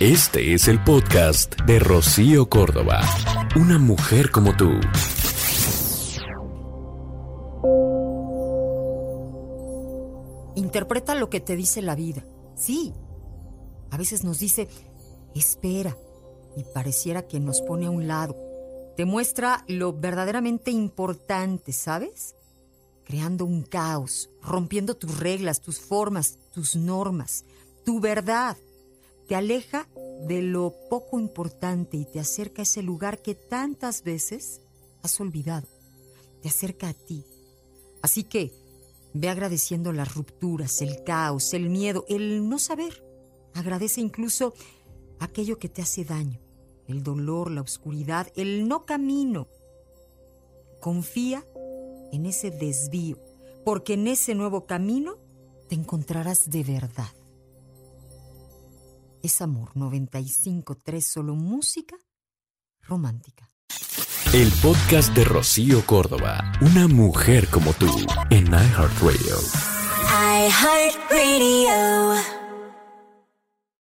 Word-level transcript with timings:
Este 0.00 0.54
es 0.54 0.68
el 0.68 0.80
podcast 0.84 1.60
de 1.62 1.80
Rocío 1.80 2.48
Córdoba. 2.48 3.00
Una 3.56 3.80
mujer 3.80 4.30
como 4.30 4.56
tú. 4.56 4.70
Interpreta 10.54 11.16
lo 11.16 11.28
que 11.28 11.40
te 11.40 11.56
dice 11.56 11.82
la 11.82 11.96
vida. 11.96 12.24
Sí. 12.54 12.92
A 13.90 13.96
veces 13.96 14.22
nos 14.22 14.38
dice, 14.38 14.68
espera, 15.34 15.98
y 16.56 16.62
pareciera 16.72 17.26
que 17.26 17.40
nos 17.40 17.60
pone 17.60 17.86
a 17.86 17.90
un 17.90 18.06
lado. 18.06 18.36
Te 18.96 19.04
muestra 19.04 19.64
lo 19.66 19.94
verdaderamente 19.94 20.70
importante, 20.70 21.72
¿sabes? 21.72 22.36
Creando 23.04 23.44
un 23.44 23.62
caos, 23.62 24.30
rompiendo 24.42 24.96
tus 24.96 25.18
reglas, 25.18 25.60
tus 25.60 25.80
formas, 25.80 26.38
tus 26.52 26.76
normas, 26.76 27.44
tu 27.84 27.98
verdad. 27.98 28.56
Te 29.28 29.36
aleja 29.36 29.86
de 30.26 30.40
lo 30.40 30.74
poco 30.88 31.20
importante 31.20 31.98
y 31.98 32.06
te 32.06 32.18
acerca 32.18 32.62
a 32.62 32.64
ese 32.64 32.82
lugar 32.82 33.20
que 33.20 33.34
tantas 33.34 34.02
veces 34.02 34.62
has 35.02 35.20
olvidado. 35.20 35.68
Te 36.40 36.48
acerca 36.48 36.88
a 36.88 36.94
ti. 36.94 37.26
Así 38.00 38.24
que 38.24 38.52
ve 39.12 39.28
agradeciendo 39.28 39.92
las 39.92 40.14
rupturas, 40.14 40.80
el 40.80 41.04
caos, 41.04 41.52
el 41.52 41.68
miedo, 41.68 42.06
el 42.08 42.48
no 42.48 42.58
saber. 42.58 43.04
Agradece 43.52 44.00
incluso 44.00 44.54
aquello 45.18 45.58
que 45.58 45.68
te 45.68 45.82
hace 45.82 46.06
daño, 46.06 46.40
el 46.86 47.02
dolor, 47.02 47.50
la 47.50 47.60
oscuridad, 47.60 48.32
el 48.34 48.66
no 48.66 48.86
camino. 48.86 49.46
Confía 50.80 51.44
en 52.12 52.24
ese 52.24 52.50
desvío, 52.50 53.18
porque 53.62 53.92
en 53.92 54.06
ese 54.06 54.34
nuevo 54.34 54.64
camino 54.64 55.18
te 55.68 55.74
encontrarás 55.74 56.48
de 56.48 56.64
verdad. 56.64 57.12
Es 59.22 59.42
amor 59.42 59.72
95.3, 59.74 61.00
solo 61.00 61.34
música 61.34 61.96
romántica. 62.82 63.50
El 64.32 64.52
podcast 64.62 65.12
de 65.14 65.24
Rocío 65.24 65.84
Córdoba. 65.86 66.52
Una 66.60 66.86
mujer 66.86 67.48
como 67.48 67.72
tú 67.72 67.86
en 68.30 68.46
iHeartRadio. 68.46 69.36
iHeartRadio. 70.46 72.17